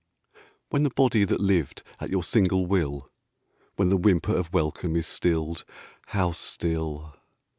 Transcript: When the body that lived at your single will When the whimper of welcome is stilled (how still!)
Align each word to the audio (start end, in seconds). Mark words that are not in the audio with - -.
When 0.71 0.81
the 0.81 0.89
body 0.89 1.25
that 1.25 1.39
lived 1.39 1.83
at 1.99 2.09
your 2.09 2.23
single 2.23 2.65
will 2.65 3.11
When 3.75 3.89
the 3.89 3.97
whimper 3.97 4.35
of 4.35 4.51
welcome 4.51 4.95
is 4.95 5.05
stilled 5.05 5.63
(how 6.07 6.31
still!) 6.31 7.13